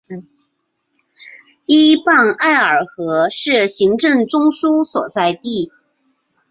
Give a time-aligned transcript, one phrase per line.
[1.67, 5.71] 依傍艾尔河是行政中枢所在地。